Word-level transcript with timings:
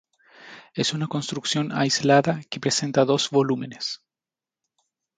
Es 0.73 0.93
una 0.93 1.05
construcción 1.05 1.71
aislada 1.71 2.41
que 2.49 2.59
presenta 2.59 3.05
dos 3.05 3.29
volúmenes. 3.29 4.01